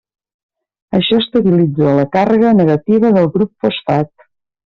[0.99, 4.11] Això estabilitza la càrrega negativa del grup fosfat.